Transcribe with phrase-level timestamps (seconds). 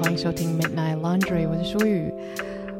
[0.00, 2.10] 欢迎收听 Midnight Laundry，我是舒雨。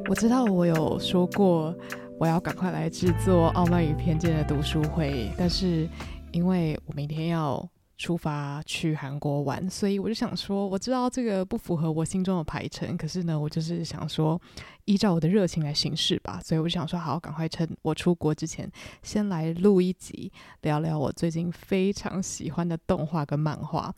[0.09, 1.77] 我知道我有说过
[2.19, 5.87] 我要赶快来制作《傲慢与偏见》的读书会，但是
[6.33, 7.63] 因为我明天要
[7.99, 14.41] 出发去韩国玩，所以我就想说，我知道这个不符合我心中的排程，可是呢，我就是想说
[14.87, 16.41] 依照我的热情来行事吧。
[16.43, 18.67] 所以我就想说，好，赶快趁我出国之前，
[19.03, 20.33] 先来录一集，
[20.63, 23.95] 聊聊我最近非常喜欢的动画跟漫画。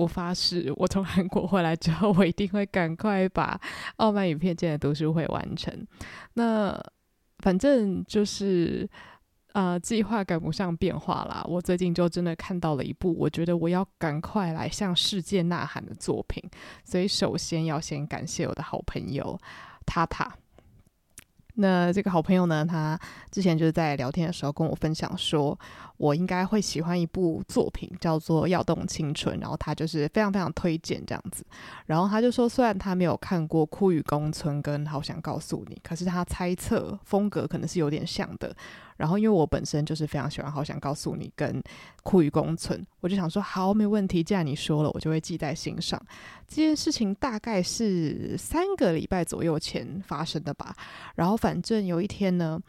[0.00, 3.60] 我发誓，我从韩国回来之后，我一定会赶快把
[3.96, 5.86] 《傲慢与偏见》的读书会完成。
[6.34, 6.80] 那
[7.40, 8.88] 反正就是，
[9.52, 11.44] 呃，计划赶不上变化啦。
[11.46, 16.42] 我最近就真的看到了一部，我觉得我要赶快来向世界呐喊的作品。
[16.84, 19.38] 所以，首先要先感谢我的好朋友
[19.84, 20.34] 塔塔。
[21.60, 22.98] 那这个好朋友呢，他
[23.30, 25.58] 之前就是在聊天的时候跟我分享说，
[25.98, 31.44] 我应该会喜欢一部作品，叫做《要动青春》，然后他就是非常非常推荐这样子。
[31.84, 38.56] 然后他就说，虽然他没有看过《枯与宫村》跟《好想告诉你》，可是他猜测风格可能是有点像的。
[39.00, 41.62] 然后，因为我本身就是非常喜欢，好想告诉你跟
[42.02, 45.98] 酷与共存，我就想说，好，没问题，既然你说了，我就会记在心上。
[46.46, 50.76] 这件事情大概是三个礼拜左右前发生的吧。
[51.14, 52.60] 然后，反正有一天呢。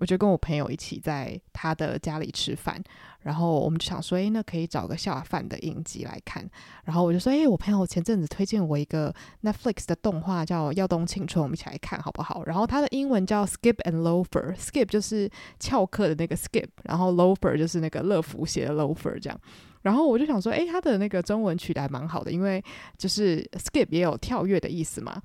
[0.00, 2.82] 我就跟我朋友一起在他的家里吃饭，
[3.20, 6.42] 然后我们就想说，诶，那可以找个下饭的影集来看。
[6.84, 12.42] 然后我就说，诶，我朋友前阵子推荐我一个 Netflix 的动画叫《耀东青春》，我们一起来看好不好？
[12.46, 19.38] 然后它的英文叫 Skip and Loafer，Skip 就是翘课的那个 Skip，然后 Loafer 就是那个乐福鞋的 Loafer 这样。
[19.82, 22.64] 然后我就想说，诶，它的那个中文取得还蛮好的，因为
[22.96, 25.20] 就是 Skip 也有跳跃的意思嘛。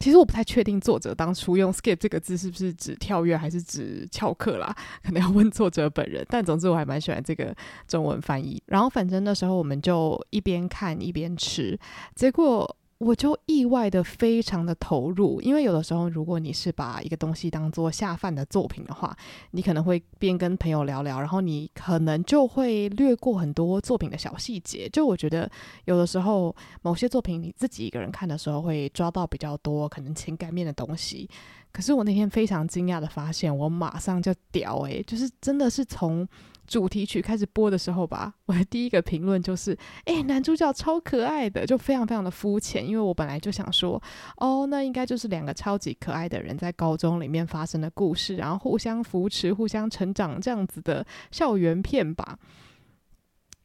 [0.00, 4.74] 其实我不太确定作者当初用 skip 这个字是不是指跳跃，还是指翘课啦？
[5.04, 6.26] 可能要问作者本人。
[6.28, 7.54] 但总之我还蛮喜欢这个
[7.86, 8.60] 中文翻译。
[8.66, 11.78] 然后反正那时候我们就一边看一边吃，
[12.16, 12.76] 结果。
[13.00, 19.16] 我就意外的非常的投入，因为有的时候，如果你是把一个东西当做下饭的作品的话，
[19.52, 24.86] 你可能会边跟朋友聊聊，然后你可能就会略过很多作品的小细节。
[24.90, 25.50] 就我觉得，
[25.86, 31.26] 有的时候某些作品你自己一个人看的时候，会抓到比较多可能情感面的东西。
[31.72, 36.28] 可是我那天非常惊讶的发现，我马上就屌诶，就是真的是从。
[36.70, 42.86] 主题曲开始播的时候吧， 我的第一个评论就是：诶，男主角超可爱的，就非常非常的肤浅。
[42.88, 44.00] 因为我本来就想说，
[44.36, 52.38] 哦，那应该就是两个超级可爱的人在高中里面发生的故事，然后互相扶持、互相成长这样子的校园片吧。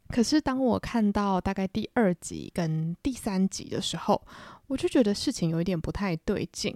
[0.10, 4.20] 可是当我看到大概第二集跟第三集的时候，
[4.66, 6.76] 我就觉得事情有一点不太对劲。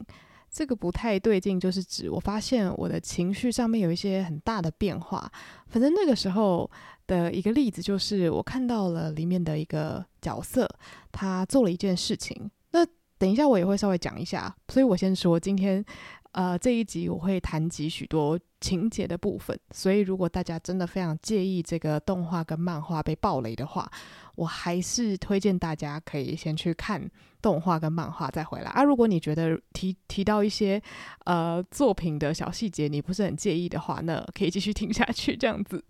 [0.51, 5.31] 这个不太对劲，就是指我发现我的情绪上面有一些很大的变化。
[5.67, 6.69] 反正那个时候
[7.07, 10.69] 的一个例子，就是我看到了里面的一个角色，
[11.11, 12.49] 他做了一件事情。
[12.71, 12.85] 那
[13.17, 15.83] 等一下我也会稍微讲一下，所以我先说今天。
[16.31, 23.91] 呃，这一集我会谈及许多情节的部分，所以如果大家真的非常介意这个动画跟漫画被暴雷的话，
[24.35, 27.09] 我还是推荐大家可以先去看
[27.41, 28.83] 动画跟漫画再回来啊。
[28.83, 30.81] 如果你觉得提提到一些
[31.25, 35.83] 呃作品的小细节你不是很介意的话，那可以继续听下去这样子。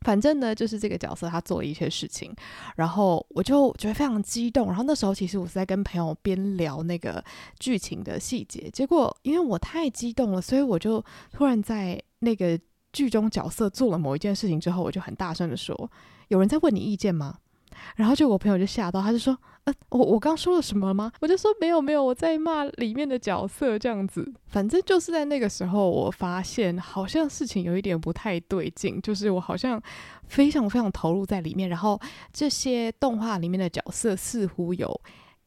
[0.00, 2.34] 反正呢，就是这个角色他做了一些事情，
[2.76, 4.66] 然后我就觉得非常激动。
[4.68, 7.22] 然后那时候其实我是在跟朋友边聊那个
[7.58, 12.58] 剧情的细节，结果因为我太激动了，所以我就突然在那个
[12.92, 15.90] 剧中角色做了某一件事情之后，我就很大声的说
[16.28, 17.38] ：“有人在问你意见吗？”
[17.96, 29.80] 然后就我朋友就吓到，他就说：“呃，我我刚说了什么吗？”我就说：“没有没有，我在骂里面的角色这样子。”反正就是在那个时候，我发现好像事情有一点不太对劲，就是我好像
[30.28, 32.00] 非常非常投入在里面，然后
[32.32, 35.00] 这些动画里面的角色似乎有。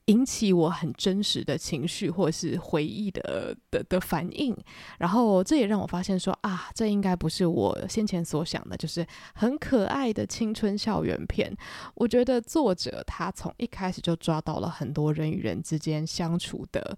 [0.08, 4.54] 引起我很真实的情绪或是回忆的的的反应，
[5.00, 9.06] 然后这也让我发现说啊，这应该不是我先前所想的，就是
[9.36, 11.56] 很可爱的青春校园片。
[11.95, 16.98] 我觉得作者他从一开始就抓到了很多人与人之间相处的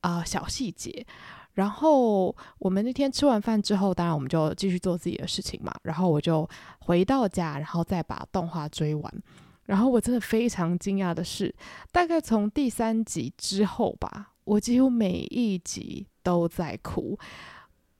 [0.00, 1.06] 啊、小细节。
[1.54, 5.74] 然后我们那天吃完饭之后，当然我们就继续做自己的事情嘛。
[5.82, 6.48] 然后我就
[6.80, 9.22] 回到家，然后再把动画追完。
[9.66, 11.54] 然后我真的非常惊讶的是，
[11.92, 17.18] 大概从第三集之后吧，我几乎每一集都在哭。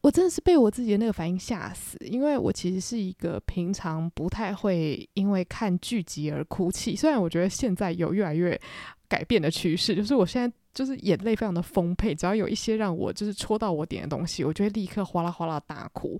[0.02, 6.94] 我真的是被我自己的那个反应吓死，因为我其实是一个平常不太会因为看剧集而哭泣。
[6.94, 8.60] 虽然我觉得现在有越来越
[9.08, 16.16] 改变的趋势，就是我现在就是眼泪非常的丰沛，只要有一些让我就是戳到我点的东西，我就会立刻哗啦哗啦大哭。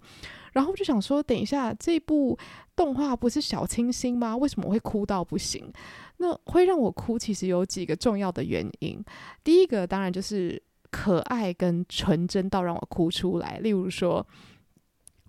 [0.57, 2.39] 然后就想说，等一下这部
[2.75, 4.35] 动画不是小清新吗？
[4.35, 5.71] 为什么我会哭到不行？
[6.17, 9.05] 那会让我哭，其实有几个重要的原因。
[9.45, 10.61] 第一个当然就是
[10.91, 14.27] 可爱跟纯真到让我哭出来，例如说。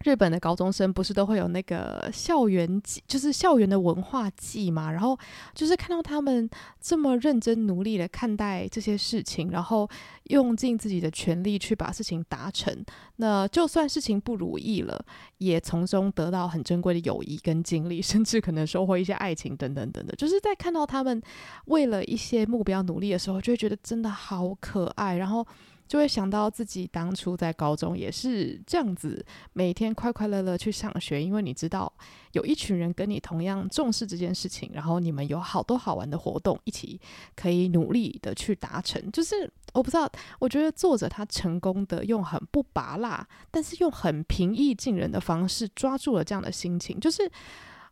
[0.07, 4.89] 日本的高中生不是都会有那个校园祭，就是校园的文化祭嘛？
[4.89, 5.19] 然后
[5.54, 6.50] 就是看到他们
[6.80, 9.89] 这么认真努力的看待这些事情，然后
[10.30, 12.74] 用尽自己的全力去把事情达成。
[13.18, 15.06] 那就算事情不如意了，
[15.39, 20.15] 也从中得到很珍贵的友谊跟经历， 甚至可能收获一些爱情等等等等。
[20.15, 21.21] 就是在看到他们
[21.65, 25.18] 为了一些目标努力的时候，就会觉得真的好可爱。
[25.18, 25.45] 然后。
[25.88, 31.92] 就会想到自己当初在高中也是这样子，每天快快乐乐去上学，因为你知道
[32.34, 37.00] 有一群人跟你同样重视这件事情，然后你们有好多好玩的活动，一起
[37.36, 39.12] 可以努力的去达成。
[39.12, 47.31] 就是我不知道，我觉得作者他成功的用很不拔辣，但是用很平易近人的方式抓住了这样的心情，就是。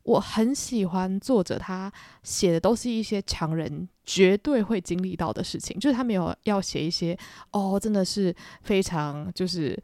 [0.05, 1.91] 我很喜欢作者，他
[2.21, 7.17] 写的都是一些常人绝对会经历到的事情，就是他没有要写一些
[7.51, 9.81] 哦，真的是非常就是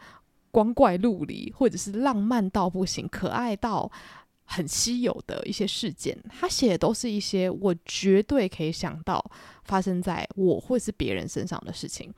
[0.51, 3.91] 光怪陆离，或者是浪漫到不行、可爱到
[4.43, 6.15] 很稀有的一些事件。
[6.29, 9.23] 他写的都是一些我绝对可以想到
[9.63, 12.13] 发生在我或是别人身上的事情，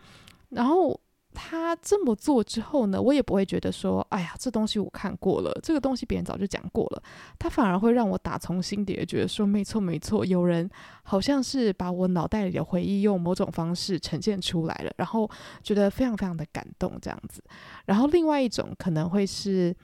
[0.49, 0.99] 然后。
[1.33, 7.03] 他这么做之后呢，我也不会觉得说，哎呀，这东西我看过了，这个东西别人早就讲过了。
[7.37, 10.69] 他反而会让我打从心底觉得说，没错没错，有人
[11.03, 15.29] 好像是把我脑袋里的回忆用某种方式呈现出来了，然后
[15.61, 17.43] 觉得非常非常的感动这样子。
[17.85, 19.75] 然后另外一种可能会是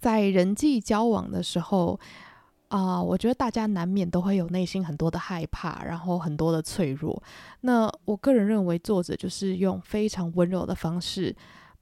[0.00, 1.98] 在人际交往的时候。
[2.68, 7.22] 啊我觉得大家难免都会有内心很多的害怕，然后很多的脆弱。
[7.62, 11.34] 那我个人认为，作者就是用非常温柔的方式，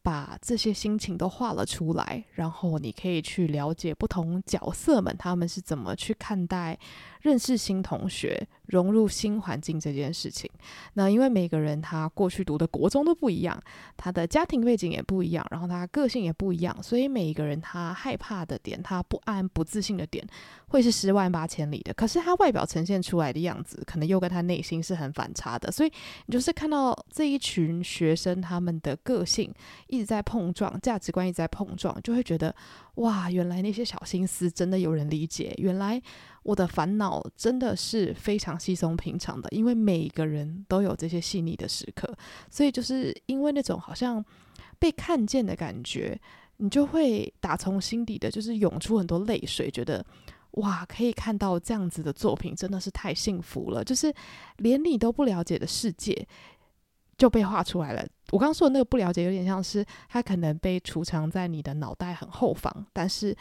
[0.03, 6.79] 把这些心情都画了出来，然后你可以去了解不同角色们他们是怎么去看待
[7.27, 10.49] 认识新同学、融入新环境这件事情。
[10.93, 13.61] 那因为每个人他过去读的国中都不一样，
[13.97, 20.25] 他的家庭背景也不一样，然后他个性也不一样，所以每一个人他害怕的点、他不安、不自信的点，
[20.69, 21.93] 会是十万八千里的。
[21.95, 25.73] 可是他外表呈现出来的样子，可能又跟他内心是很反差的。
[25.73, 25.93] 所以
[26.27, 29.53] 你就是看到这一群学生他们的个性
[29.89, 32.55] 一直在碰撞，价值观一直在碰撞，就会觉得
[32.97, 36.01] 哇，原来那些小心思真的有人理解，原来。
[36.47, 42.17] 我的烦恼真的是非常稀松平常的，因为每个人都有这些细腻的时刻，
[42.49, 44.25] 所以就是因为那种好像
[44.79, 46.17] 被看见的感觉，
[46.59, 50.07] 你就会打从心底的，就是涌出很多泪水，觉得
[50.53, 54.15] 哇，可以看到这样子的作品真的是太幸福了，就是
[54.59, 56.29] 连你都不了解的世界
[57.19, 58.07] 就被画出来了。
[58.31, 63.37] 我刚刚说的那个不了解，有点像是它可能被储藏在你的脑袋很后方，但是。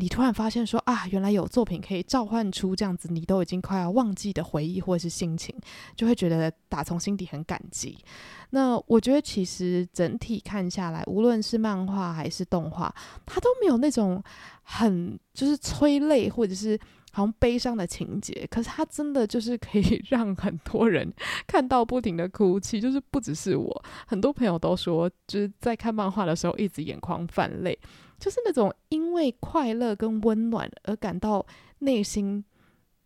[0.00, 5.52] 你突然发现说啊，原来有作品可以召唤出这样子你都已经快要忘记的回忆或者是心情，
[5.96, 7.98] 就会觉得打从心底很感激。
[8.50, 12.94] 那我觉得其实整体看下来，无论是漫画还是动画，
[13.26, 14.22] 它都没有那种
[14.62, 16.78] 很就是催泪或者是
[17.18, 21.12] 好像悲伤的情节，可是它真的就是可以 让很多人
[21.48, 27.76] 看到不停的哭泣，就是不只是我，很多朋友都说就是在看漫画的时候一直眼眶泛泪。
[28.20, 31.44] 就是那种因为快乐跟温暖而感到
[31.80, 32.44] 内心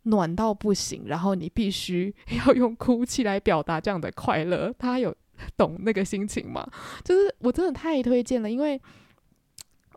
[0.04, 2.14] 暖到不行，然后你必须
[2.46, 4.74] 要用哭泣来表达这样的快乐。
[4.78, 5.14] 他有
[5.56, 6.66] 懂那个心情吗？
[7.04, 8.80] 就是我真的太推荐了，因为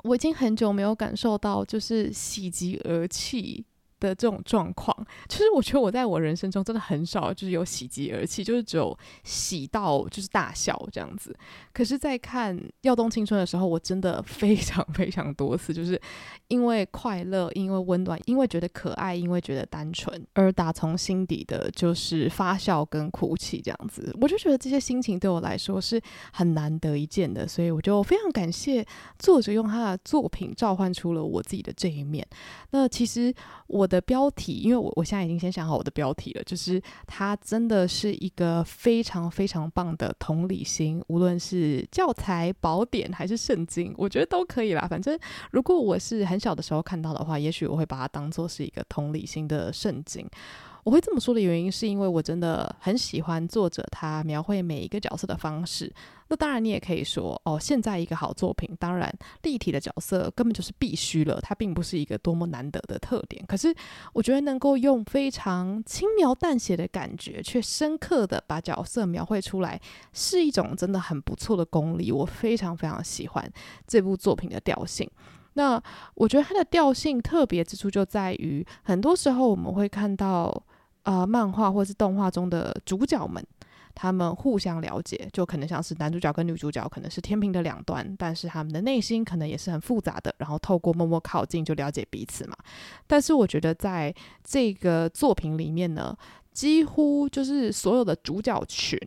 [0.03, 3.65] 我已经很久没有感受到就是喜极而泣
[3.99, 4.95] 的这种状况，
[5.27, 11.35] 其实我觉得我在我人生中真的很少就是有喜极而泣，就是只有喜到就是大笑这样子。
[11.73, 15.99] 可是，在看《耀东青春》的时候，我真的非常非常多次，就是
[16.47, 24.15] 因为快乐，因为温暖，因为觉得可爱，因为觉得单纯，而打从心底的就是发笑跟哭泣这样子。
[24.21, 28.85] 我就觉得这些心情对我来说是很难得一见的，所以我就非常感谢
[29.19, 32.25] 作者用他的作品召唤出了我自己的这一面。
[32.71, 33.33] 那其实
[33.67, 33.95] 我我。
[33.95, 44.87] 的标题，因为我我现在已经先想好我的标题了，就是它真的是一个非常非常棒的同理心，无论是教材、宝典还是圣经，我觉得都可以啦。
[44.89, 45.17] 反正
[45.51, 50.27] 如果我是很小的时候看到的话，也许我会把它当做是一个同理心的圣经。
[50.85, 55.91] 我会这么说的原因，是因为我真的很喜欢作者他描绘每一个角色的方式。
[56.27, 59.11] 那当然，你也可以说哦，现在一个好作品，当然
[59.41, 63.43] 立体的角色根本就是必须了，它并不是一个多么难得的特点。
[63.47, 63.73] 可是，
[64.13, 69.81] 我觉得能够用非常轻描淡写的感觉，却深刻的把角色描绘出来，
[70.13, 72.11] 是一种真的很不错的功力。
[72.11, 73.51] 我非常非常喜欢
[73.87, 75.09] 这部作品的调性。
[75.53, 75.81] 那
[76.13, 80.63] 我觉得它的调性特别之处就在于，很多时候我们会看到、
[81.05, 83.43] 呃，漫画或是动画中的主角们。
[83.97, 90.35] 他们互相了解，就可能像是男主角跟女主角可能是天平的两端，但是他们的内心可能也是很复杂的。
[90.37, 92.57] 然后透过默默靠近，就了解彼此嘛。
[93.07, 96.13] 但是我觉得在这个作品里面呢，
[96.51, 98.99] 几乎就是所有的主角群，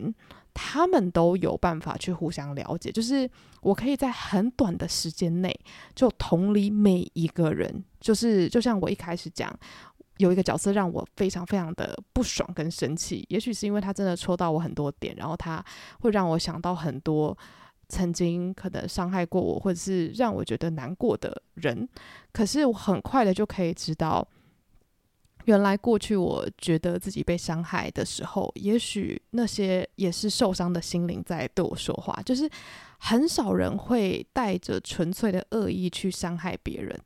[0.55, 2.91] 他们都有办法去互相了解。
[2.91, 3.29] 就是
[3.61, 5.55] 我可以在很短的时间内
[5.93, 9.55] 就同理每一个人，就是就像我一开始讲。
[10.19, 15.63] 有一个角色让我非常非常的不爽跟生气，也许是因为他真的戳到我很多点，然后他
[16.01, 17.35] 会让我想到很多
[17.87, 21.87] 曾经可能伤害过我或者是让我觉得难过的人。
[22.33, 24.27] 可是我很快的就可以知道，
[25.45, 32.21] 原来过去我觉得自己被伤害的时候，也许那些也是受伤的心灵在对我说话。
[32.25, 32.47] 就是
[32.97, 36.99] 很少人会带着纯粹的恶意去伤害别人。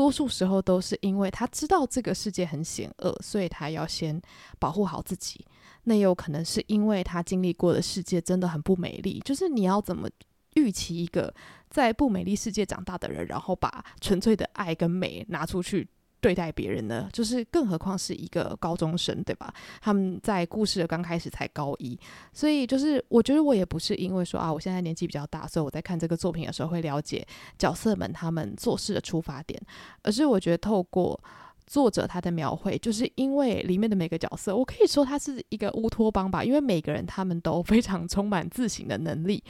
[0.00, 4.18] 多数时候都是因为他知道这个世界很险恶，所以他要先
[4.58, 5.44] 保护好自己。
[5.84, 9.20] 那也有可能是因为他经历过的世界真的很不美丽。
[9.26, 10.08] 就是你要怎么
[10.54, 11.34] 预期一个
[11.68, 15.86] 在不美丽世界长大的人，然后把纯粹的爱跟美拿出去
[16.20, 19.52] 对待别人呢，就是更何况是一个高中生，对吧？
[19.80, 21.98] 他们在故事的刚开始才高一，
[22.32, 27.26] 所以就是我觉得我也不是因为说啊，我现在年纪比较大，所以我在看这个作品的时候会了解
[27.58, 29.60] 角色们他们做事的出发点，
[30.02, 31.18] 而是我觉得透过
[31.66, 39.42] 作者他的描绘，就是因为里面的每个角色，我可以说他是一个乌托邦吧，因为每个人他们都非常充满自省的能力。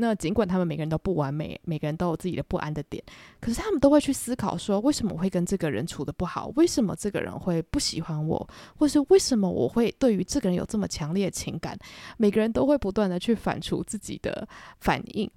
[0.00, 3.02] 那尽管他们每个人都不完美，每个人都有自己的不安的点，
[3.40, 6.52] 可是他们都会去思考说，为什么我会跟这个人处的不好？
[6.54, 8.48] 为什么这个人会不喜欢我？
[8.76, 11.76] 或是为什么我会对于这个人有这么强烈的情感？
[12.16, 15.28] 每个人都会不断的去反刍自己的反应。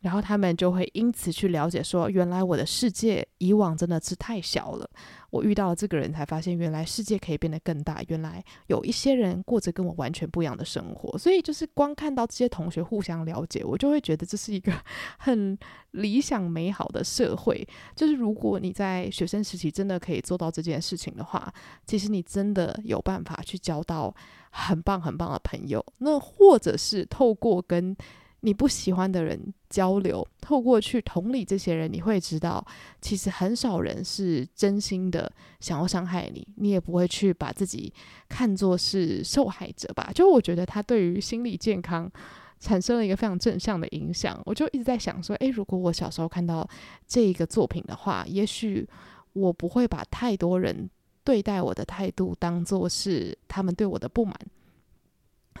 [0.00, 4.88] 然后他们就会因此去了解说，原来我的世界以往真的是太小了。
[5.30, 8.02] 我遇到了这个人，才发现原来世界可以变得更大。
[8.08, 11.16] 原来有一些人过着跟我完全不一样的生活。
[11.16, 14.72] 所以就是光看到这些同学互相了解，我就会觉得这是一个
[15.20, 15.56] 很
[15.92, 17.64] 理想美好的社会。
[17.94, 21.52] 就是如果你在学生时期真的可以做到这件事情的话，
[21.86, 24.12] 其实你真的有办法去交到
[24.50, 25.84] 很棒很棒的朋友。
[25.98, 27.94] 那或者是透过跟
[28.42, 32.64] 你不喜欢的人交流，透过去同理这些人，你会知道，
[33.00, 35.30] 其实很少人是真心的
[35.60, 37.92] 想要伤害你，你也不会去把自己
[38.28, 40.10] 看作是受害者吧？
[40.14, 42.10] 就我觉得他对于心理健康
[42.58, 44.40] 产生了一个非常正向的影响。
[44.46, 46.68] 我就一直在想说，诶，如果我小时候看到
[47.06, 48.88] 这一个作品的话，也许
[49.34, 50.88] 我不会把太多人
[51.22, 54.34] 对待我的态度当作是他们对我的不满。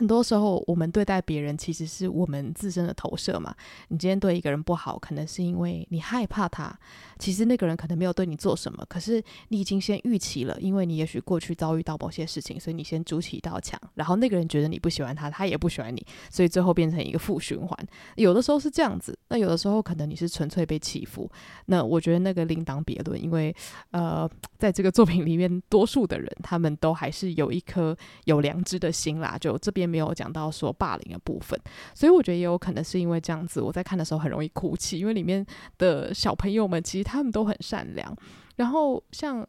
[0.00, 3.54] 很多时候，我们对待别人，其实是我们自身的投射嘛。
[3.88, 6.74] 你今天对一个人不好，可能是因为你害怕他。
[7.18, 13.78] 其实那个人可能没有对你做什么，可是你已经先预期了，因为你也许过去遭遇到某些事情，所以你先筑起一道墙。
[13.92, 17.86] 然后那个人觉得你不喜欢他，他也不喜欢你，所以最后变成一个负循环。
[18.16, 21.30] 有的时候是这样子，那有的时候可能你是纯粹被欺负。
[21.66, 23.54] 那我觉得那个另当别论，因为
[23.90, 24.26] 呃，
[24.58, 29.36] 在这个作品里面，多数的人他们都还是有一颗有良知的心啦。
[29.38, 29.89] 就这边。
[29.90, 31.58] 没有讲到说霸凌的部分，
[31.94, 35.44] 所以我觉得也有可能是因为这样子，我在看的时候很容易哭泣，因为里面
[35.78, 38.16] 的小朋友们其实他们都很善良。
[38.56, 39.46] 然后像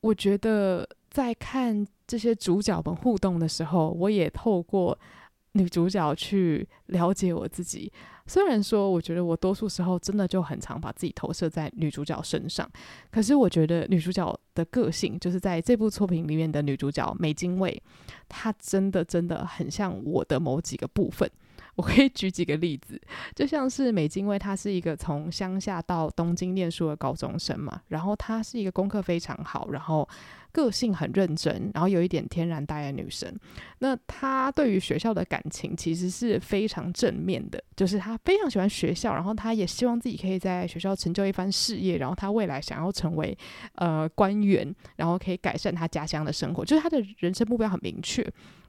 [0.00, 4.96] 我觉得在看这些主角们互动的时候，我也透过
[5.52, 7.92] 女主角去了解我自己。
[8.26, 12.68] 虽然说，我觉得我多数时候真的就很常把自己投射在女主角身上，
[13.10, 17.82] 可是我觉得女主角的个性，就是在这部作品里面的女主角美津卫，
[18.28, 21.30] 她真的真的很像我的某几个部分。
[21.76, 23.00] 我可以举几个例子，
[23.34, 30.08] 就像是美津卫，她是一个从乡下到东京念书的高中生嘛，然后她是一个功课非常好，然后
[30.52, 33.30] 个性很认真，然后有一点天然呆的女生。
[33.80, 43.36] 那她对于学校的感情其实是非常正面的，就是她非常喜欢学校，然后她也希望自己可以在学校成就一番事业，然后她未来想要成为
[43.74, 48.26] 呃官员，然后可以改善她家乡的生活，就是她的人生目标很明确。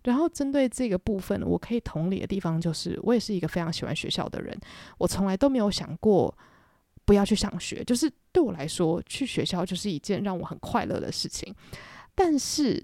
[0.07, 4.57] 然后针对这个部分，我可以同理的地方就是，我也是一个非常喜欢学校的人。
[4.97, 6.33] 我从来都没有想过
[7.03, 11.53] 不要去上学，就是对我来说，去学校就是一件让我很快乐的事情。
[12.15, 12.81] 但是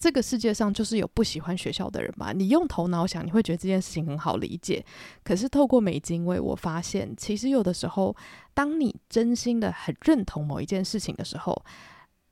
[0.00, 2.32] 这个世界上就是有不喜欢学校的人吧？
[2.32, 4.84] 你用头脑想，你会觉得这件事情很好理解。
[5.24, 8.16] 可是透过美津蔚，我发现其实有的时候，
[8.54, 11.64] 当你真心的很认同某一件事情的时候，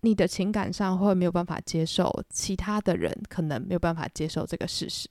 [0.02, 5.08] 你的情感上会没有办法接受，其他的人可能没有办法接受这个事实。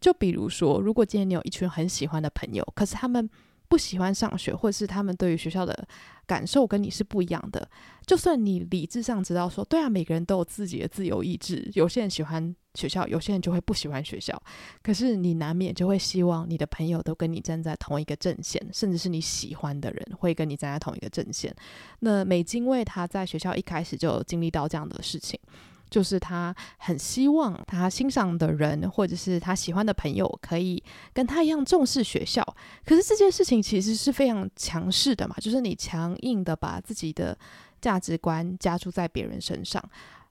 [0.00, 3.28] 就比如说，如果今天你有一群很喜欢的朋友，可是他们
[3.68, 5.88] 不喜欢上学，或是他们对于学校的
[6.26, 7.68] 感受跟你是不一样的。
[8.04, 14.40] 就算你理智上知道说，对啊，每个人都有自己的自由意志，有些人喜欢学校，有些人就会不喜欢学校。
[14.82, 21.54] 可是你难免就会希望你的朋友都跟你站在同一个阵线，甚至是你喜欢的人会跟你站在同一个阵线。
[22.00, 25.40] 那美津蔚他在学校一开始就经历到这样的事情。
[25.88, 32.44] 就是他很希望他欣赏的人，或者是他喜欢的朋友，可以跟他一样重视学校。
[32.84, 37.38] 可是这件事情其实是非常强势的嘛，就是你强硬的把自己的
[37.80, 39.80] 价值观加注在别人身上。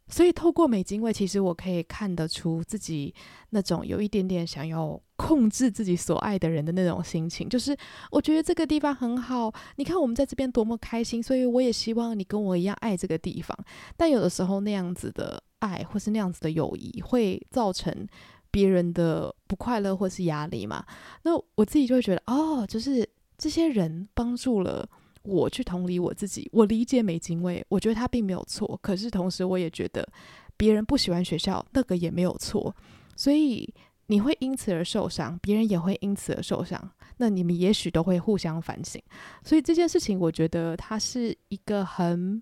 [0.07, 3.13] 所以透过美津蔚，其实我可以看得出自己
[3.49, 7.49] 那种有一点点想要控制自己所爱的人的那种心情。
[7.49, 7.75] 就是
[8.11, 13.57] 我觉得这个地方很好，你看我们在这边多么开心，所以我也希望你跟我一样爱这个地方。
[13.97, 15.41] 但有的时候那样子的。
[15.59, 18.07] 爱或是那样子的友谊会造成
[18.51, 20.85] 别人的不快乐或是压力嘛？
[21.23, 24.87] 那我自己就会觉得，哦，就是这些人帮助了
[25.25, 28.79] 我去同理我自己，我理解美津蔚，我觉得他并没有错。
[28.81, 30.07] 可是同时，我也觉得
[30.55, 32.75] 别人不喜欢学校，那个也没有错。
[33.15, 33.73] 所以
[34.07, 36.91] 你会因此而受伤，别人也会因此而受伤。
[37.17, 39.01] 那你们也许都会互相反省。
[39.43, 42.41] 所以这件事情，我觉得它是一个很。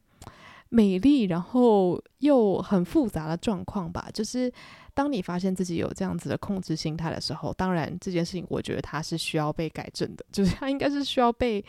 [0.76, 4.10] 美丽，然后又很复杂的状况吧。
[4.12, 4.52] 就是
[4.96, 11.64] 当你发现自己有这样子的控制心态的时候，当然这件事情我觉得它是需要被改正的，就是它应该是需要被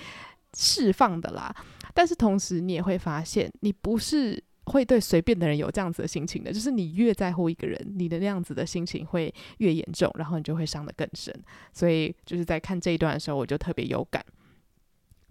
[0.54, 1.54] 释放的啦。
[1.92, 6.52] 但是同时，你也会发现，你不是会对随便的人有这样子的心情的。
[6.52, 11.34] 就是你越在乎一个人，你的那样子的心情会越严重，然后你就会伤得更深。
[11.72, 14.24] 所以就是在看这一段的时候，我就特别有感。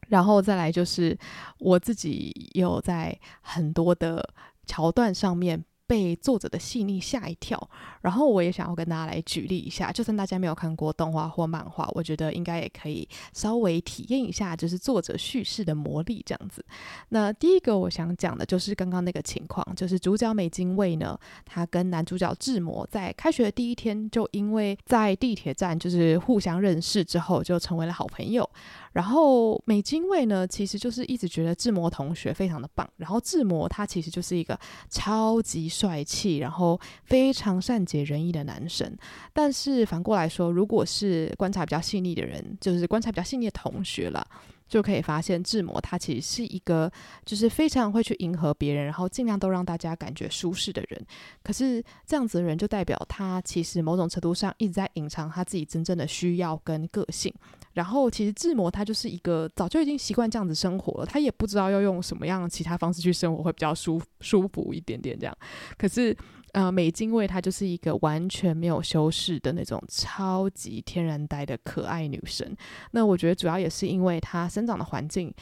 [0.09, 1.17] 然后再来就是
[1.59, 4.27] 我自己有在很多的
[4.65, 5.63] 桥段上面。
[5.85, 7.69] 被作者的细腻吓一跳，
[8.01, 16.63] 然后我也想要跟大家来举例一下，就算大家没有看过动画或漫画，我觉得应该也可以稍微体验一下，就是作者叙事的魔力这样子。
[17.09, 28.49] 那第一个我想讲的就是刚刚那个情况，就是主角美津卫呢，他跟男主角志摩在开学的第一天就因为在地铁站就是互相认识之后就成为了好朋友。
[28.93, 34.57] 然后美津卫呢，其实就是一直觉得志摩同学非常的棒，然后志摩他其实就是一个
[34.89, 35.73] 超级。
[35.73, 38.95] 帅气，然后非常善解人意的男生。
[39.33, 44.23] 但是反过来说，如果是观察比较细腻的人，就是观察比较细腻的同学了，
[44.69, 46.91] 就可以发现志摩他其实是一个，
[47.25, 51.05] 就是非常会去迎合别人，然后尽量都让大家感觉舒适的人。
[51.41, 57.33] 可是这样子的人，就代表他其实某种程度上一直在隐藏他自己真正的需要跟个性。
[57.73, 65.37] 然后其实志摩他就是一个早就已经习惯这样子生活了，他也不知道要用什么样其他方式去生活会比较舒舒服一点点这样。
[65.77, 66.15] 可是
[66.53, 72.55] 呃，美津味她就是一个完全没有修饰的那种超级天然呆的可爱女生。
[72.91, 75.33] 那我觉得主要也是因为她生长的环境。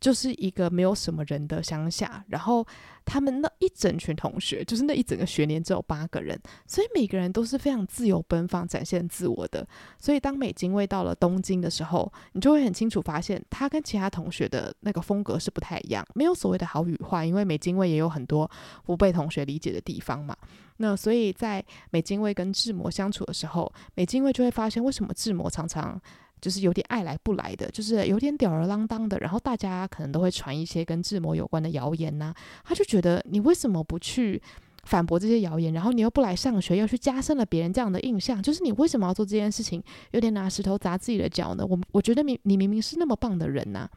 [0.00, 2.66] 就是一个没有什么人的乡下，然后
[3.04, 9.66] 他们那一整群同学，就是那一整个学年只有八个人，所以每个人都是非常自由奔放、展现自我的。
[9.98, 16.02] 所以当美津卫到了东京的时候，你就会很清楚发现，他跟其他同学的那个风格是不太一样。
[16.14, 18.50] 没有所谓的好与坏，因为美津卫也有很多
[18.86, 20.34] 不被同学理解的地方嘛。
[20.78, 26.00] 那所以在美津卫跟志摩相处的时候，美津卫就会发现，为什么志摩常常。
[26.40, 34.40] 就是有点爱来不来的，就是有点吊儿郎当的，然后大家可能都会传一些跟志摩有关的谣言呐、他就觉得你为什么不去
[34.84, 39.82] 反驳这些谣言，然后你又不来上学，又去加深了别人这样的印象，就是你为什么要做这件事情？
[40.12, 41.66] 有点拿石头砸自己的脚呢？
[41.66, 43.88] 我我觉得明你明明是那么棒的人呐、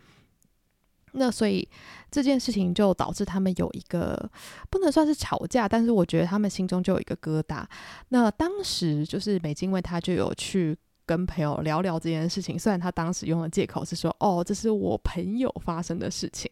[1.13, 1.67] 那所以
[2.11, 4.29] 这件事情就导致他们有一个
[4.69, 7.65] 不能算是吵架，但是我觉得他们心中就有一个疙瘩。
[8.09, 10.77] 那当时就是美津蔚他就有去。
[11.05, 16.49] 跟朋友聊聊这件事情，虽然他当时用的借口是说：“哦，这是我朋友发生的事情。”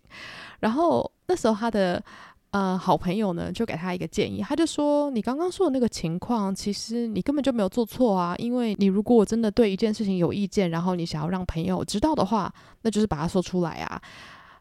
[0.59, 2.03] 然后那时候他的
[2.51, 14.01] 呃好朋友呢，就给他一个建议，他就说：“你刚刚说的那个情况，其实你根本就没有做错啊，因为你如果真的对一件事情有意见，然后你想要让朋友知道的话，那就是把它说出来啊。”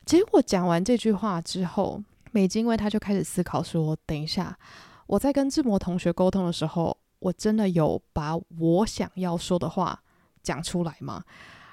[0.06, 2.00] 结果讲完这句话之后，
[2.30, 4.56] 美金因为他就开始思考说：“等一下，
[5.06, 10.02] 我在跟志摩同学沟通的时候。”我真的有把我想要说的话
[10.42, 11.22] 讲出来吗？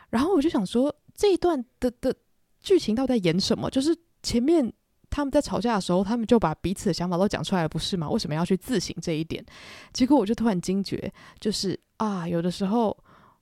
[0.09, 2.15] 然后我就想说，这一段的的
[2.61, 3.69] 剧情到底在演什么？
[3.69, 4.71] 就是前面
[5.09, 8.09] 他们在吵架的时候，他们就把彼此的想法都讲出来，不是吗？
[8.09, 9.45] 为什么要去自省这一点？
[9.91, 12.95] 结果我就突然惊觉，就是啊，有的时候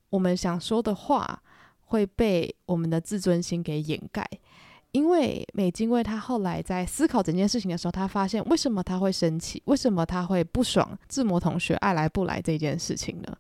[0.10, 1.44] 我们想说的话
[1.80, 4.28] 会被我们的自尊心给掩盖。
[4.96, 13.38] 因为美津卫他后来在思考整件事情的时候，他发现为什么他会生气，为什么他会不爽志摩同学爱来不来这件事情呢？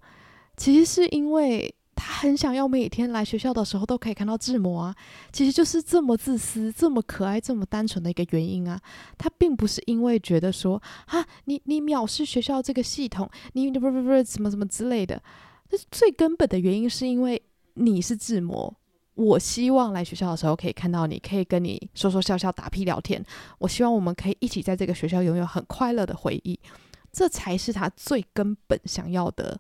[0.58, 4.96] 其实是因为他很想要每天来学校的时候都可以看到志摩啊，
[5.32, 8.78] 其实就是这么自私、这么可爱、这么单纯的一个原因啊。
[9.18, 15.24] 他并不是因为觉得说啊，你你藐视学校这个系统，你不不不什么什么之类的。
[15.70, 17.41] 但是最根本的原因是因为
[17.76, 18.76] 你是志摩。
[19.15, 23.23] 我希望来学校的时候可以看到你，可以跟你说说笑笑、打屁聊天。
[23.58, 26.60] 我希望我们可以一起在这个学校拥有很快乐的回忆，
[27.13, 29.58] 这才是他最根本想要的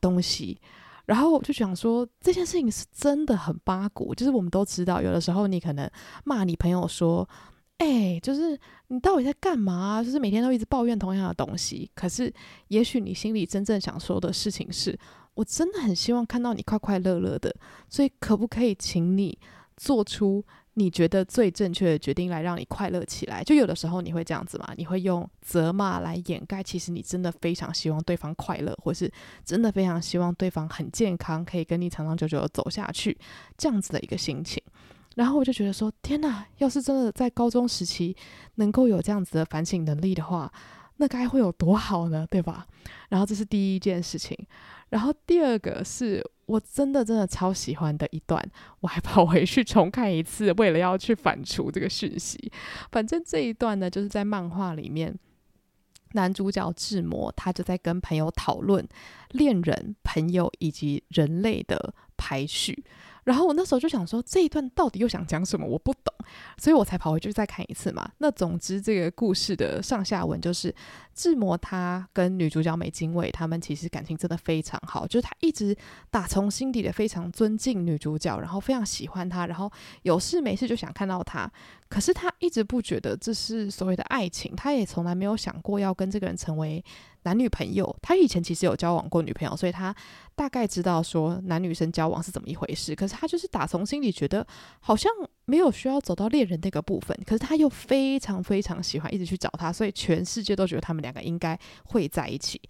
[0.00, 0.60] 东西。
[1.04, 5.88] 然后我就想说，这件事情是真的很八股，就是我们都知道，有的时候你可能
[6.24, 7.28] 骂你朋友说
[7.78, 10.02] ：“哎，就是你到底在干嘛？
[10.02, 12.34] 就是每天都一直抱怨同样的东西。”可是，
[12.68, 14.98] 也许你心里真正想说的事情是。
[15.36, 17.54] 我真的很希望看到你快快乐乐的，
[17.88, 19.38] 所以可不可以请你
[19.76, 20.42] 做出
[20.74, 23.42] 你觉得最正确的决定来让你快乐起来？
[23.44, 29.10] 就有的时候你会这样子嘛，你会用责骂来掩盖，其实你真的非常希望对方快乐，或是
[29.44, 33.16] 真的非常希望对方很健康，可以跟你长长久久的走下去，
[33.56, 34.62] 这样子的一个心情。
[35.14, 38.14] 然后我就觉得说，天哪，要是真的在高中时期
[38.56, 40.52] 能够有这样子的反省能力的话，
[40.98, 42.26] 那该会有多好呢？
[42.30, 42.66] 对吧？
[43.08, 44.36] 然后这是第一件事情。
[44.88, 48.40] 然后第二个是我真的真的超喜欢的一段，
[48.80, 52.50] 我还跑回去重看一次，为了要去反刍这个讯息。
[52.92, 55.12] 反正这一段呢，就是在漫画里面，
[56.12, 58.86] 男主角志摩他就在跟朋友讨论
[59.30, 62.84] 恋人、朋友以及人类的排序。
[63.26, 65.66] 然后我那时候就想说，这一段到底又想讲什么？
[65.66, 66.14] 我不懂，
[66.58, 68.08] 所以我才跑回去再看一次嘛。
[68.18, 70.72] 那总之，这个故事的上下文就是，
[71.12, 75.76] 志摩他跟女主角美津卫他们其实感情真的非常好，就是他一直
[76.08, 79.68] 打从心底的非常尊敬女主角，然后非常喜欢她，然后
[80.02, 81.50] 有事没事就想看到她。
[81.88, 86.84] 可是他一直不觉得这是所谓的爱情，他也从来没有想过要跟这个人成为
[87.26, 87.84] 男女朋友。
[88.00, 89.94] 他以前其实有交往过女朋友，所以他
[90.34, 92.94] 大概知道说男女生交往是怎么一回事。
[92.94, 94.46] 可是他就是打从心里觉得
[94.80, 95.10] 好像
[95.44, 97.18] 没有需要走到恋人那个部分。
[97.26, 102.60] 可是他又非常非常喜欢，一直去找他，所以全世界都觉得他们两个应该会在一起。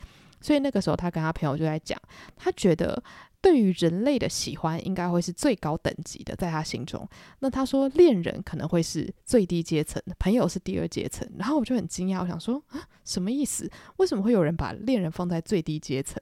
[0.41, 2.01] 所以那个时候他跟他朋友就在讲，
[2.35, 3.01] 他觉得。
[3.41, 7.09] 对于人类的喜欢，应该会是最高等级的，在他心中。
[7.39, 11.29] 那他说，恋人可能会是最低阶层，朋友是第二阶层。
[11.39, 13.71] 然后我就很惊讶，我想说啊，什么意思？
[13.99, 16.21] 为什么会有人把恋人放在最低阶层？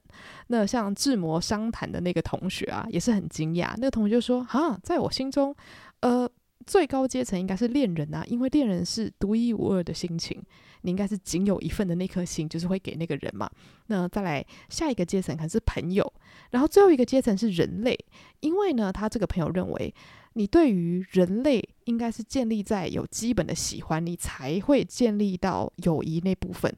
[0.49, 3.75] 那像志摩商谈的那个同学啊，也是很惊讶。
[3.77, 5.55] 那个同学就说：啊，在我心中，
[6.01, 6.29] 呃，
[6.67, 10.43] 最高阶层应该是恋人啊，因为恋人是独一无二的心情。
[10.83, 13.51] 你应该是仅有一份的那颗心，就是会给那个人嘛。
[13.87, 16.13] 那再来下一个阶层可能是朋友，
[16.51, 17.99] 然后最后一个阶层是人类。
[18.41, 19.95] 因为呢，他这个朋友认为，
[20.35, 26.71] 你对于人类应该是建立在有基本的喜欢，你才会建立到友谊那部分。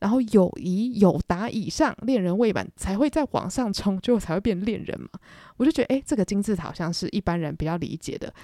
[0.00, 5.08] 然后友谊友达以上，恋人未满才会再往上冲，最后才会变恋人嘛。
[5.56, 8.34] 我就觉得，诶，这个金字塔好像是一般人比较理解的。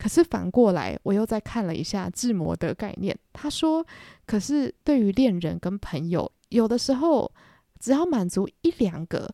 [0.00, 3.14] 可是反过来，我又再看了一下志摩的概念。
[3.34, 3.86] 他说
[4.24, 7.30] ：“可是对于恋人跟朋友，有的时候
[7.78, 9.30] 只要满足一两个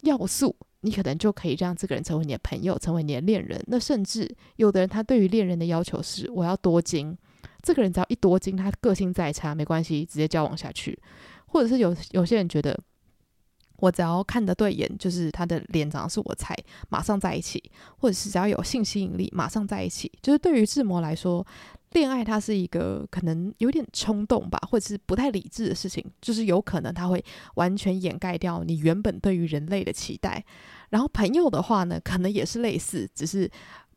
[0.00, 3.62] 要素，你可能就可以让这个人成为你的朋友，成为你的恋人。
[3.68, 7.16] 那甚至有的人，他对于恋人的要求是：我要多金。
[7.62, 10.98] 这个人只要一多金，他个性再差没关系，直接交往下去。
[11.46, 12.76] 或者是有有些人觉得。”
[13.78, 16.54] 我只要看得对眼，就是他的脸长得是我菜，
[16.88, 17.58] 马上在一起；
[17.98, 20.10] 或者是只要有性吸引力，马上在一起。
[20.20, 21.46] 就是对于志摩来说，
[21.92, 30.44] 恋爱它是一个可能有点冲动吧，或者是不太理智的事情，就是有可能他会完全掩盖掉你原本对于人类的期待。
[30.90, 33.48] 然后朋友的话呢，可能也是类似，只是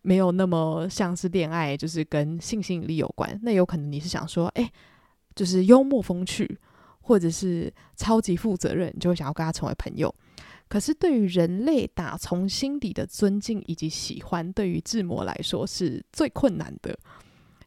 [0.03, 3.39] 没有那么像是恋爱，就是跟性吸引力有关。
[3.43, 4.71] 那有可能你是想说，哎，
[5.35, 6.59] 就是幽默风趣。
[7.11, 10.15] 或者是超级负责任，你就会想要跟他成为朋友。
[10.69, 16.97] 可是对于人类打从心底的尊敬以及喜欢，对于志摩来说是最困难的。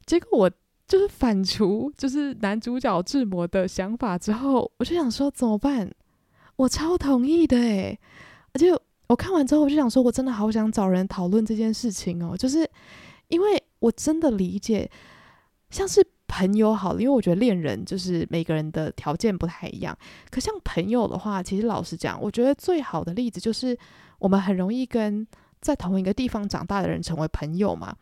[0.06, 0.50] 结果我
[0.88, 5.92] 就是反刍，就是男主角志摩的想法之后，我就想说怎么办？
[6.56, 8.00] 我超同意的诶，
[8.54, 8.72] 而且
[9.08, 12.66] 我看完之后，我就想说，我真的好想找人讨论这件事情哦，就是
[13.28, 14.90] 因为我真的理解，
[15.68, 16.02] 像是。
[16.36, 19.96] 朋友好了，因为我觉得恋人就是每个人的条件不太一样。
[20.30, 23.78] 可像朋友的话，其实老实讲，我觉得最好的例子就是
[24.18, 25.24] 我们很容易跟
[25.60, 27.96] 在同一个地方长大的人成为朋友嘛。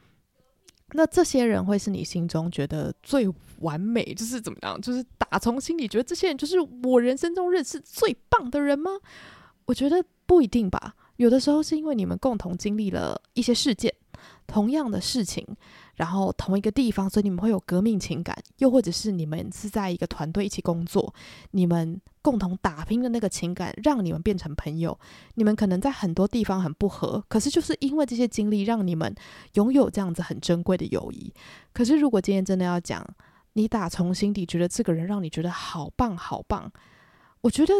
[0.94, 8.92] 那这些人会是你心中觉得最完美，就是怎么样，就是打从心里觉得这些人就是我人生中认识最棒的人吗？
[9.66, 10.94] 我觉得不一定吧。
[11.16, 13.92] 有的时候是因为你们共同经历了一些事件，
[14.46, 15.46] 同样的事情。
[15.94, 21.14] 然后同一个地方，所以你们会有革命情感，又或者是你们是在一个团队一起工作，
[21.50, 24.98] 你们共同打拼的那个情感，让你们变成朋友。
[25.34, 29.14] 你们可能在很多地方很不合，可是就是因为这些经历，让你们
[29.54, 31.32] 拥有这样子很珍贵的友谊。
[31.72, 33.06] 可是如果今天真的要讲，
[33.52, 36.72] 你打从心底觉得这个人让你觉得好棒好棒，
[37.42, 37.74] 我觉得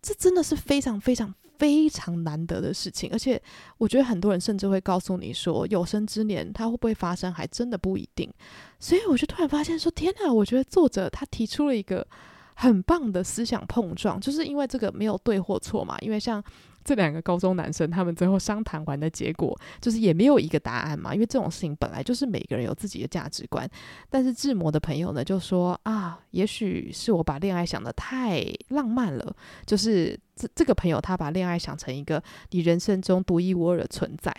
[0.00, 1.34] 这真的是非常非常。
[1.58, 3.40] 非常难得的事情，而且
[3.78, 8.32] 我觉得很多人甚至会告诉你说，有生之年它会不会发生，还真的不一定。
[8.78, 10.32] 所以我就突然发现说，天哪！
[10.32, 12.06] 我觉得作者他提出了一个
[12.54, 16.42] 很棒的思想碰撞，就是因为这个没有对或错嘛，因为像。
[16.84, 21.14] 这两个高中男生，他们最后商谈完的结果，就是也没有一个答案嘛。
[21.14, 23.68] 因为这种事情本来就是每个人有自己的价值观。
[24.10, 29.36] 但是志摩的朋友呢，就说啊，也许是我把恋爱想得太浪漫了。
[29.64, 34.34] 就是这这个朋友，他把恋爱想成一个你人生中独一无二的存在。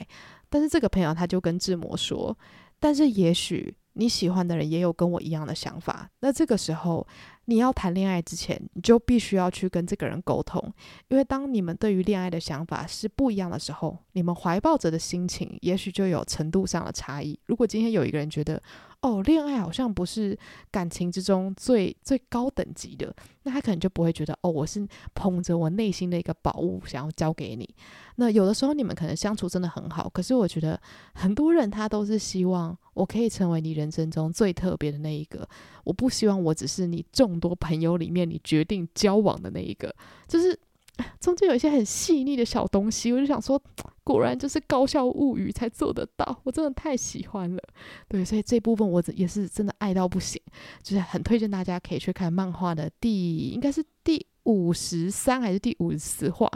[0.49, 2.37] 但是这个朋友他就跟志摩说，
[2.79, 6.09] 但是也许你喜欢的人也有跟我一样的想法。
[6.19, 7.07] 那这个时候。
[7.45, 10.73] 你要谈恋爱之前，你就必须要去跟这个人沟通，
[11.09, 17.37] 因为当你们对于恋爱的想法是不一样的时候，你们怀抱着的心情也许就有程度上的差异。
[17.45, 18.61] 如果今天有一个人觉得，
[19.03, 20.37] 哦，恋爱好像不是
[20.71, 23.13] 感情之中最最高等级的，
[23.43, 27.69] 那他可能就不会觉得，哦，我是捧着我内心的一个宝物想要交给你。
[28.15, 30.79] 那有的时候你们可能相处真的很好，可是我觉得
[31.13, 35.45] 很多人他都是希望我可以成为你人生中最特别的那一个，
[35.83, 39.93] 我不希望我只是你众多朋友里面你决定交往的那一个，
[40.27, 40.57] 就是。
[41.19, 43.61] 中间有一些很细腻的小东西，我就想说，
[44.03, 47.61] 果然就是高效物语才做得到，我真的太喜欢了。
[48.07, 50.41] 对，所以这部分我也是真的爱到不行，
[50.83, 56.49] 就是很推荐大家可以去看漫画的第，应该是第五十三还是第五十四话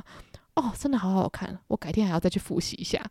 [0.55, 3.03] 哦，真的好好看，我改天还要再去复习一下。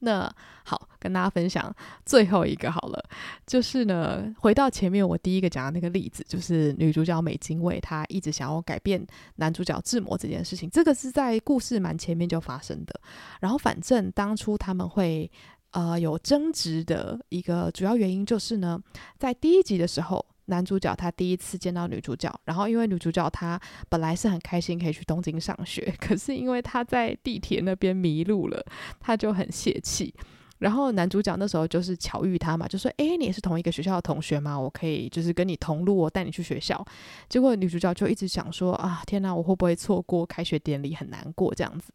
[0.00, 0.30] 那
[0.64, 3.04] 好，跟大家分享最后一个好了，
[3.46, 9.04] 就是呢，回到前面我第一个讲的那个例子，就是女主角美津卫她一直想要改变
[9.36, 13.00] 男主角志摩这件事情，这个是在故事蛮前面就发生的。
[13.40, 15.30] 然后反正当初他们会
[15.70, 18.78] 呃有争执的一个主要原因就是呢，
[19.18, 20.24] 在第一集的时候。
[20.48, 28.64] 男主角他第一次见到女主角，然后因为女主角她本来是很开心可以去东京上学， 可是因为她在地铁那边迷路了，
[28.98, 30.12] 她就很泄气。
[30.58, 34.58] 然后男主角那时候就是巧遇她嘛，就说：“诶，你也是同一个学校的同学吗？
[34.58, 36.84] 我可以就是跟你同路，我带你去学校。”
[37.30, 41.92] 结果女主角就一直想说：“啊，天哪，我会不会错过开学典礼，很难过这样子。”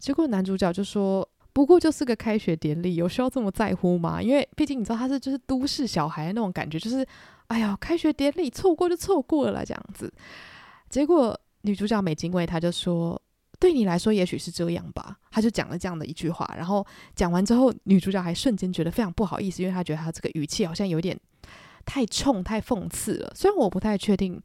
[0.00, 4.20] 结果男主角就说：“不过就是个开学典礼，有需要这么在乎吗？
[4.20, 7.02] 因为毕竟你知道他是就是都市小孩那种感觉，就是。”
[7.48, 10.12] 哎呀，开学典礼错过就错过了，这样子。
[10.90, 13.18] 结果女主角美津卫她就说
[13.58, 16.44] ：“对你来说也许是这样吧。”她就讲了这样的一句话。
[16.54, 21.18] 然后讲完之后，女主角还瞬间觉得非常不好意思，因为她觉得她这个语气好像有点
[21.86, 23.32] 太冲、太讽刺了。
[23.34, 24.42] 虽然我不太确定，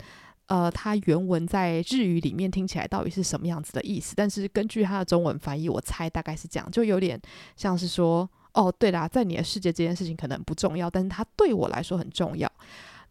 [0.51, 7.17] 呃，它原文在日语里面听起来到底是什么样子的意思，但是根据它的中文翻译，我猜大概是这样，就有点
[7.55, 12.51] 像是说：“哦，对啦，在你的世界这件事情可能不重要，但是它对我来说很重要。”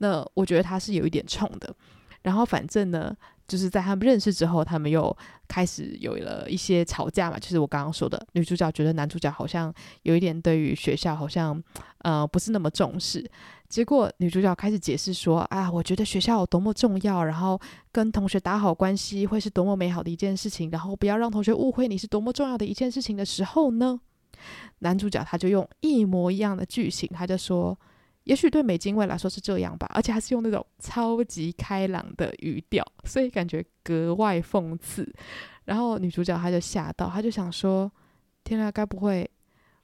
[0.05, 1.75] 那我觉得它是有一点冲的，
[2.21, 3.17] 然后反正呢，
[3.51, 5.15] 就是在他们认识之后，他们又
[5.49, 7.37] 开始有了一些吵架嘛。
[7.37, 11.61] 就是我刚刚说的，女主角觉得男主角好像有一点对于学校好像
[12.03, 13.29] 呃不是那么重视，
[13.69, 17.61] 结果女主角开始解释说啊，我觉得学校有多么重要，然后
[17.91, 24.01] 跟同学打好关系会是多么美好的一件事情，然后不要让同学误会你是多么重要的一件事情的时候呢，
[24.79, 27.77] 男主角他就用一模一样的句型，他就说。
[28.25, 35.11] 也许对美津卫来说是这样吧，而且还是用那种超级开朗的语调，所以感觉格外讽刺。
[35.65, 37.91] 然后女主角她就吓到，她就想说
[38.45, 39.29] ：“天啊，该不会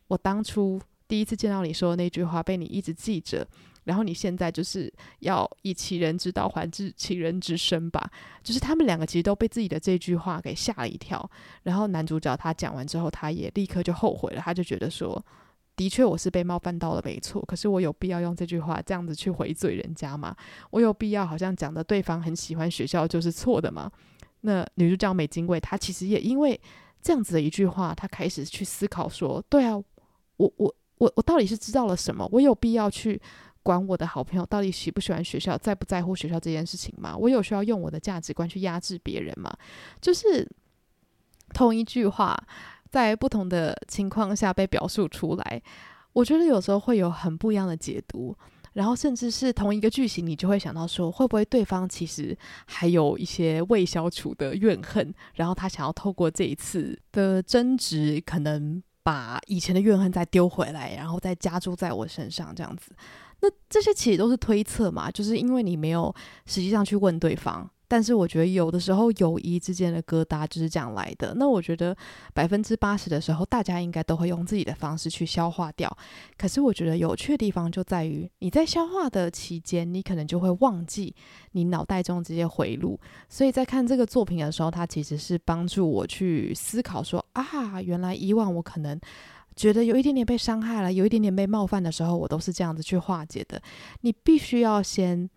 [0.09, 3.47] 我当初第一次见到你说的那句话被你一直记着，
[3.85, 8.11] 然后你现在就是要以其人之道还治其人之身吧？”
[8.45, 11.29] 就是他们两个其实都被自己的这句话给吓了一跳。
[11.63, 15.25] 然后男主角他讲完之后，他也立刻就后悔了，他就觉得说。
[15.77, 17.45] 的确，我是被冒犯到了，没错。
[17.47, 20.35] 可是我有必要用这句话这样子去回嘴人家吗？
[20.71, 23.93] 我有必要好像讲的对方很喜欢学校就是错的吗？
[24.41, 26.59] 那女主角美金贵，她其实也因为
[27.03, 29.77] 这样子的一句话，她开始去思考说：对啊，
[30.39, 32.27] 我我我我到底是知道了什么？
[32.33, 33.21] 我有必要去
[33.63, 37.15] 管我的好朋友到底喜不喜欢学校，在不在乎学校这件事情吗？
[37.15, 39.55] 我有需要用我的价值观去压制别人吗？
[40.01, 40.49] 就是
[41.53, 42.35] 同一句话。
[42.91, 45.63] 在不同的情况下被表述出来，
[46.13, 48.37] 我觉得有时候会有很不一样的解读。
[48.73, 62.93] 然后甚至是同一个句型，你就会想到说，会不会对方其实还有一些未消除的怨恨，然后他想要透过这一次的争执，可能把以前的怨恨再丢回来，然后再加注在我身上，这样子。
[63.41, 67.67] 那这些其实都是推测嘛，就是因为你没有实际上去问对方。
[67.89, 71.35] 但是我觉得有的时候友谊之间的疙瘩就是这样来的。
[71.37, 71.97] 那我觉得
[72.35, 75.95] 百分之八十的时候，大家应该都会用自己的方式去消化掉。
[76.37, 81.15] 可是我觉得有趣的地方就在于，你在消化的期间，你可能就会忘记
[81.53, 82.99] 你脑袋中这些回路。
[83.29, 89.01] 所以在看这个作品的时候，它其实是帮助我去思考说啊，原来以往我可能
[89.55, 93.63] 觉得有一点点被伤害了，有一点点被冒犯的时候，我都是这样子去化解的。
[94.01, 95.31] 你必须要先。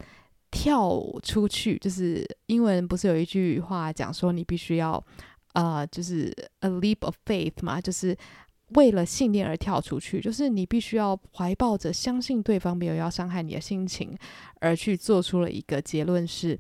[0.52, 5.04] 跳出去，就是英文不是有一句话讲说，你必须要，
[5.54, 8.18] 呃，就是 a leap of faith 嘛，就是
[8.70, 14.18] 为了信念而跳出去，就是你必须要怀抱着相信对方没有要伤害你的心情，
[14.60, 16.60] 而去做出了一个结论是，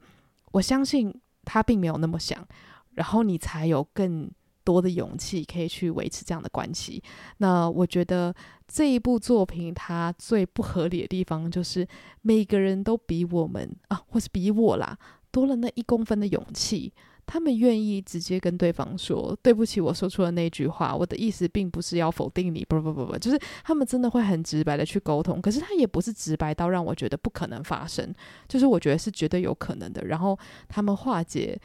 [0.51, 2.47] 我相信他并没有那么想，
[2.95, 4.29] 然后你才有更
[4.71, 7.01] 多的勇气可以去维持这样的关系。
[7.37, 8.33] 那我觉得
[8.67, 11.87] 这一部作品它最不合理的地方，就是
[12.21, 14.97] 每个人都比我们啊，或是比我啦，
[15.31, 16.93] 多了那一公分的勇气。
[17.31, 25.39] 他们愿意直接跟对方说：“对不起，我说出了那句话，我的意思并不是要否定你。”不不不不，就是他们真的会很直白的去沟通。
[25.39, 28.11] 可是他也不是直白到让我觉得不可能发生，
[28.47, 30.05] 就是我觉得是绝对有可能的。
[30.05, 31.59] 然后他们化解。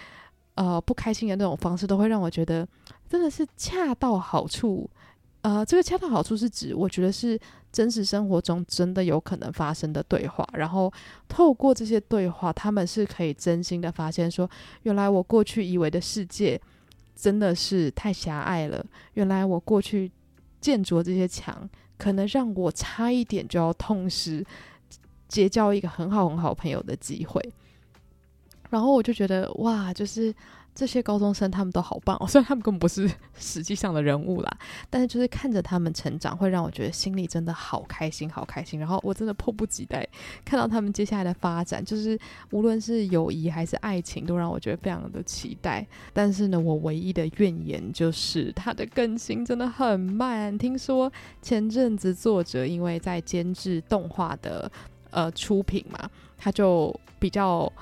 [0.54, 2.66] 呃，不开心的那种方式，都会让我觉得
[3.08, 4.88] 真的是恰到好处。
[5.42, 7.38] 呃，这个恰到好处是指，我觉得是
[7.70, 10.48] 真实生活中真的有可能发生的对话。
[10.54, 10.90] 然后
[11.28, 14.48] 透过这些对话，他们是可以真心的发现说，
[14.84, 16.58] 原来我过去以为的世界
[17.14, 18.82] 真的是太狭隘了。
[19.14, 20.10] 原来我过去
[20.62, 24.42] 建筑这些墙，可能让我差一点就要痛失
[25.28, 27.52] 结交一个很好很好朋友的机会。
[28.74, 30.34] 然后我就觉得哇，就是
[30.74, 33.08] 这些高中生他们都好棒哦， 虽然他们根本不是
[33.38, 34.50] 实际上的人物啦，
[34.90, 38.80] 但是就是看着他们成长，会让我觉得心里真的好开心，好开心。
[38.80, 40.04] 然后我真的迫不及待
[40.44, 42.18] 看到他们接下来的发展，就是
[42.50, 45.86] 无论是友谊还是爱情，都让我觉得非常的期待。
[46.12, 50.58] 但是呢，我唯一的怨言就是它的更新真的很慢。
[50.58, 54.68] 听说前阵子作者因为在监制动画的
[55.10, 57.72] 呃出品嘛，他就比较。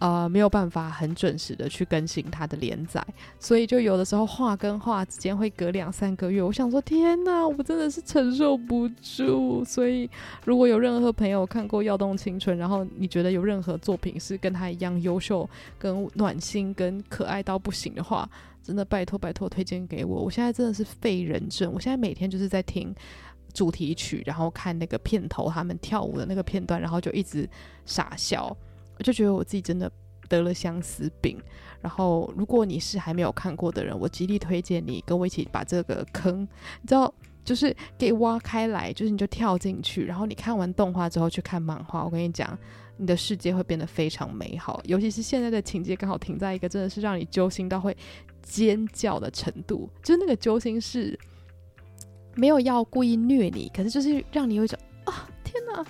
[0.00, 3.02] 呃，没有办法很准时的去更新它的连载，
[3.38, 6.42] 所以就有的时候画跟画之间会隔两三个月。
[6.42, 9.64] 我想说，天哪，我真的是承受不住。
[9.64, 10.10] 所以，
[10.44, 18.28] 如果有任何朋友看过《耀动青春》，然后你觉得有任何作品是跟他一样优秀、跟暖心、跟可爱到不行的话，
[18.62, 20.22] 真的拜托拜托推荐给我。
[20.22, 22.94] 我现在真的是废人症，我现在每天就是在听
[23.54, 27.48] 主题曲，然后看那个片头他们跳舞的那个片段，然后就一直
[27.86, 28.54] 傻笑。
[28.98, 29.90] 我就觉得我自己真的
[30.28, 31.38] 得了相思病。
[31.80, 36.40] 然后，如果你是还没有看过的人，我极力推荐你跟我一起把这个坑，
[36.80, 37.12] 你知道，
[37.44, 40.06] 就是给挖开来，就是你就跳进去。
[40.06, 42.58] 然后你看完动画之后去看漫画，我跟你讲，
[42.96, 44.80] 你的世界会变得非常美好。
[44.84, 47.94] 尤其是现在的情节刚好停在一个真的是让你揪心到会
[48.40, 51.18] 尖叫的程度，就是那个揪心是
[52.34, 55.84] 没有要故意虐你，可是就是让你有一种啊，天哪，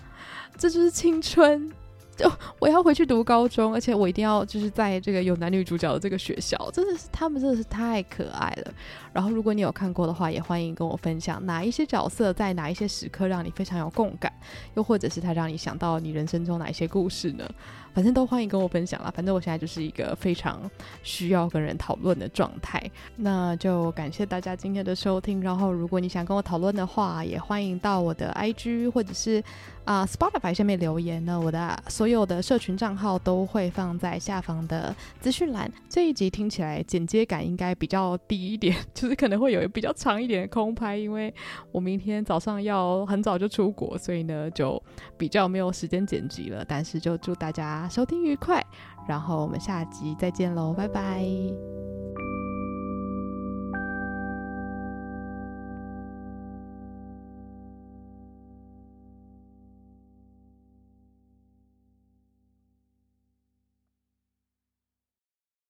[0.58, 1.70] 这就是青春。
[2.16, 8.72] 就 我要回去读高中，而且我一定要就是在这个有男女主角的这个学校，真的是他们真的是太可爱了。
[9.12, 14.32] 然后如果你有看过的话，也欢迎跟我分享哪一些角色在哪一些时刻让你非常有共感，
[14.74, 17.48] 又或者是他让你想到你人生中哪一些故事呢？
[17.94, 19.10] 反正都欢迎跟我分享啦。
[19.14, 20.60] 反正我现在就是一个非常
[21.02, 22.82] 需要跟人讨论的状态。
[23.16, 25.40] 那就感谢大家今天的收听。
[25.40, 29.42] 然后如果你想跟我讨论的话，也欢迎到我的 IG 或者是
[29.84, 31.40] 啊、Spotify 下面留言呢。
[31.40, 35.70] 我的所有的社群账号都会放在下方的资讯栏。
[35.88, 41.32] 这一集听起来剪接感应该比较低一点， 就是可能会有比较长一点的空拍，因为
[41.70, 44.82] 我明天早上要很早就出国，所以呢就
[45.16, 46.64] 比较没有时间剪辑了。
[46.66, 48.64] 但是就祝大家收听愉快，
[49.06, 51.24] 然后我们下集再见喽，拜拜。